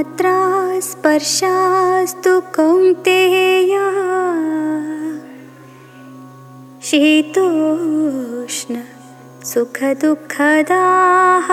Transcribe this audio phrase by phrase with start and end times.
[0.00, 3.72] मात्रा स्पर्शास्तु कौन्तेय।
[6.82, 8.80] शीतोष्ण
[9.44, 11.48] सुखदुःखदाः।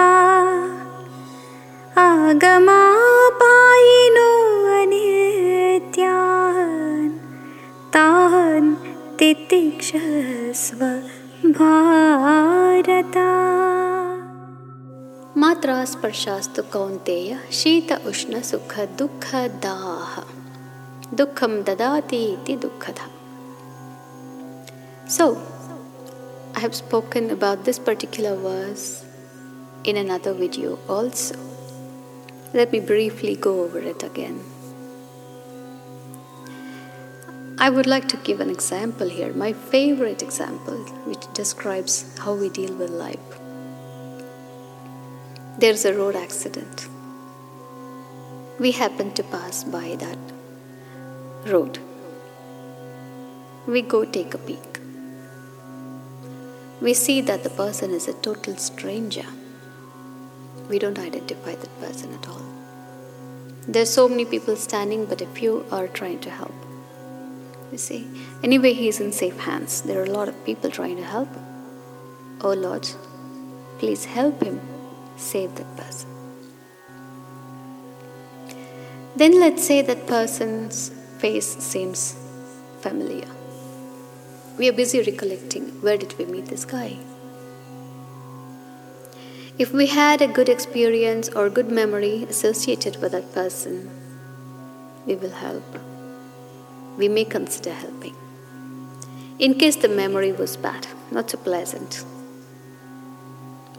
[2.02, 4.32] आगमापायिनो
[4.82, 7.12] अनित्यान्।
[7.94, 8.76] तान्
[9.20, 11.02] तितिक्षस्व
[11.52, 13.67] भारता
[15.57, 20.13] ಮಾತ್ರ ಸ್ಪರ್ಶಾಸ್ತು ಕೌಂತೆಯ ಶೀತ ಉಷ್ಣ ಸುಖ ದುಃಖದಾಹ
[21.19, 23.01] ದುಃಖಂ ದದಾತಿ ಇತಿ ದುಃಖದ
[25.17, 25.27] so
[26.57, 28.87] I have spoken about this particular verse
[29.91, 31.37] in another video also.
[32.59, 34.37] Let me briefly go over it again.
[37.59, 40.81] I would like to give an example here, my favorite example,
[41.11, 43.33] which describes how we deal with life.
[45.60, 46.88] There's a road accident.
[48.60, 50.20] We happen to pass by that
[51.48, 51.80] road.
[53.66, 54.80] We go take a peek.
[56.80, 59.26] We see that the person is a total stranger.
[60.70, 62.46] We don't identify that person at all.
[63.68, 66.54] There's so many people standing, but a few are trying to help.
[67.72, 68.08] You see,
[68.44, 69.82] anyway, he's in safe hands.
[69.82, 71.30] There are a lot of people trying to help.
[72.42, 72.88] Oh Lord,
[73.80, 74.62] please help him
[75.18, 76.10] save that person.
[79.16, 82.16] Then let's say that person's face seems
[82.82, 83.28] familiar.
[84.58, 86.98] We are busy recollecting where did we meet this guy?
[89.60, 93.90] If we had a good experience or good memory associated with that person,
[95.08, 95.80] we will help.
[96.98, 98.16] We may consider helping.
[99.40, 102.04] In case the memory was bad, not so pleasant,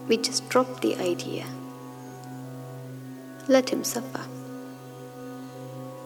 [0.08, 1.46] we just drop the idea.
[3.46, 4.24] Let him suffer.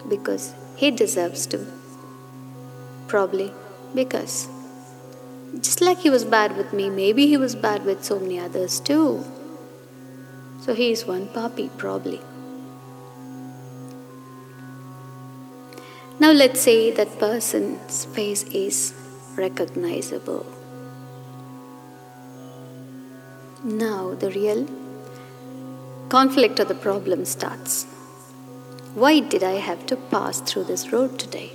[0.09, 1.67] Because he deserves to.
[3.09, 3.53] Probably
[3.95, 4.49] because.
[5.61, 8.81] Just like he was bad with me, maybe he was bad with so many others
[8.81, 9.25] too.
[10.63, 12.21] So he is one puppy, probably.
[16.19, 18.95] Now let's say that person's face is
[19.37, 20.47] recognizable.
[23.65, 24.67] Now the real
[26.09, 27.85] conflict or the problem starts.
[28.95, 31.53] Why did I have to pass through this road today?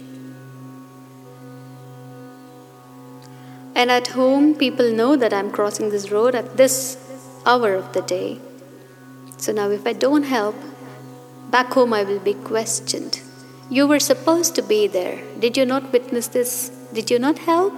[3.76, 6.98] And at home, people know that I'm crossing this road at this
[7.46, 8.40] hour of the day.
[9.36, 10.56] So now, if I don't help,
[11.52, 13.22] back home I will be questioned.
[13.70, 15.22] You were supposed to be there.
[15.40, 16.70] Did you not witness this?
[16.94, 17.74] Did you not help?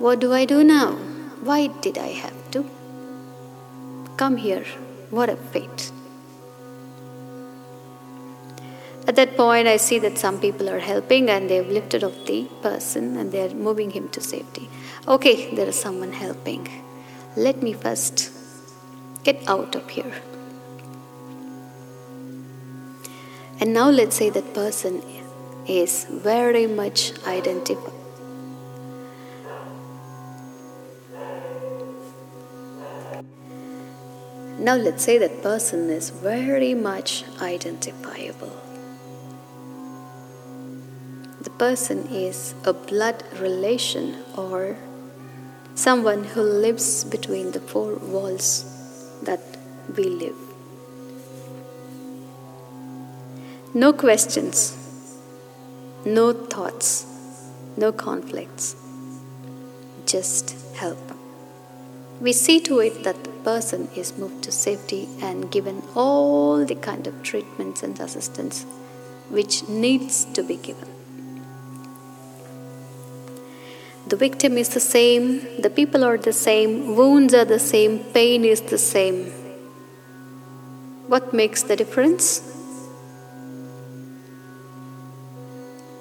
[0.00, 0.98] What do I do now?
[1.42, 2.66] Why did I have to?
[4.16, 4.64] Come here.
[5.10, 5.90] What a fate.
[9.08, 12.46] At that point, I see that some people are helping and they've lifted up the
[12.62, 14.68] person and they're moving him to safety.
[15.08, 16.68] Okay, there is someone helping.
[17.36, 18.30] Let me first
[19.24, 20.12] get out of here.
[23.58, 25.02] And now let's say that person
[25.66, 27.99] is very much identified.
[34.70, 38.52] Now let's say that person is very much identifiable.
[41.40, 44.76] The person is a blood relation or
[45.74, 48.64] someone who lives between the four walls
[49.24, 49.40] that
[49.96, 50.38] we live.
[53.74, 54.76] No questions,
[56.04, 57.06] no thoughts,
[57.76, 58.76] no conflicts,
[60.06, 61.19] just help.
[62.20, 66.74] We see to it that the person is moved to safety and given all the
[66.74, 68.66] kind of treatments and assistance
[69.30, 70.88] which needs to be given.
[74.06, 78.44] The victim is the same, the people are the same, wounds are the same, pain
[78.44, 79.26] is the same.
[81.06, 82.42] What makes the difference?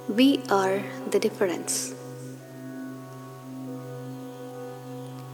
[0.10, 1.94] We are the difference.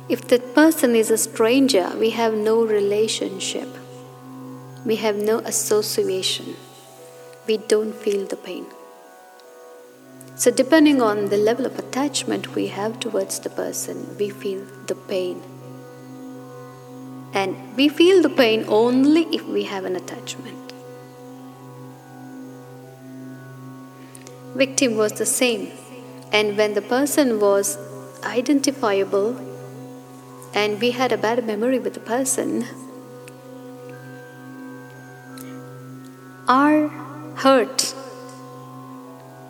[0.08, 3.68] If that person is a stranger, we have no relationship,
[4.86, 6.56] we have no association,
[7.48, 8.68] we don't feel the pain.
[10.36, 14.94] So, depending on the level of attachment we have towards the person, we feel the
[14.94, 15.42] pain.
[17.34, 20.72] And we feel the pain only if we have an attachment.
[24.54, 25.72] Victim was the same,
[26.32, 27.80] and when the person was
[28.24, 29.55] identifiable
[30.56, 32.66] and we had a bad memory with the person,
[36.48, 36.88] our
[37.36, 37.94] hurt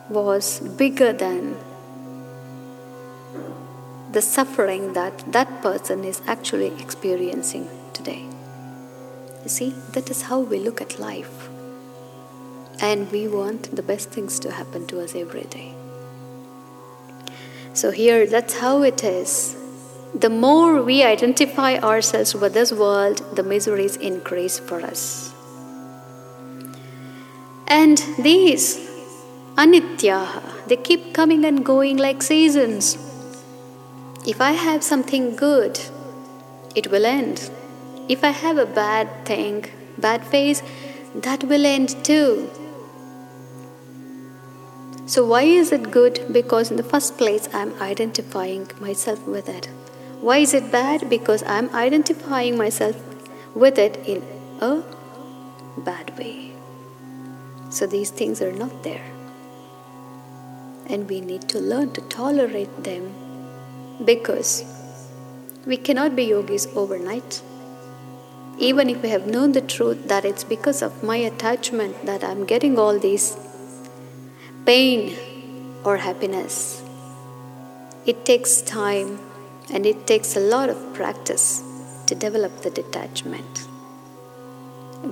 [0.09, 1.55] was bigger than
[4.11, 8.25] the suffering that that person is actually experiencing today.
[9.43, 11.49] You see, that is how we look at life.
[12.79, 15.75] And we want the best things to happen to us every day.
[17.73, 19.55] So, here, that's how it is.
[20.17, 25.33] The more we identify ourselves with this world, the miseries increase for us.
[27.67, 28.77] And these
[29.57, 32.97] anityaha, they keep coming and going like seasons.
[34.25, 35.81] If I have something good,
[36.75, 37.49] it will end.
[38.07, 39.65] If I have a bad thing,
[39.97, 40.63] bad phase,
[41.13, 42.49] that will end too.
[45.07, 46.25] So, why is it good?
[46.31, 49.67] Because, in the first place, I'm identifying myself with it.
[50.25, 51.07] Why is it bad?
[51.07, 52.95] Because I'm identifying myself
[53.53, 54.23] with it in
[54.59, 54.81] a
[55.77, 56.51] bad way.
[57.69, 59.05] So, these things are not there.
[60.87, 63.13] And we need to learn to tolerate them
[64.03, 64.63] because
[65.67, 67.43] we cannot be yogis overnight.
[68.57, 72.45] Even if we have known the truth that it's because of my attachment that I'm
[72.45, 73.37] getting all these
[74.65, 75.15] pain
[75.83, 76.81] or happiness.
[78.07, 79.19] It takes time
[79.71, 81.63] and it takes a lot of practice
[82.07, 83.67] to develop the detachment.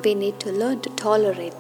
[0.04, 1.54] We need to learn to tolerate